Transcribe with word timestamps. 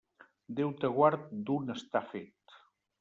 Déu 0.59 0.71
te 0.79 0.91
guard 0.95 1.27
d'un 1.51 1.69
està 1.75 2.05
fet. 2.15 2.59